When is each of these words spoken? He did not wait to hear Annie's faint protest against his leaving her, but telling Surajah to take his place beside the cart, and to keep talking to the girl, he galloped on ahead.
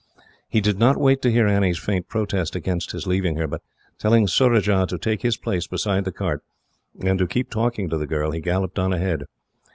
He 0.49 0.61
did 0.61 0.79
not 0.79 0.97
wait 0.99 1.21
to 1.21 1.31
hear 1.31 1.45
Annie's 1.45 1.77
faint 1.77 2.07
protest 2.07 2.55
against 2.55 2.91
his 2.91 3.05
leaving 3.05 3.35
her, 3.35 3.45
but 3.45 3.61
telling 3.99 4.25
Surajah 4.25 4.87
to 4.89 4.97
take 4.97 5.21
his 5.21 5.37
place 5.37 5.67
beside 5.67 6.05
the 6.05 6.11
cart, 6.11 6.41
and 7.05 7.19
to 7.19 7.27
keep 7.27 7.51
talking 7.51 7.87
to 7.87 7.99
the 7.99 8.07
girl, 8.07 8.31
he 8.31 8.41
galloped 8.41 8.79
on 8.79 8.93
ahead. 8.93 9.25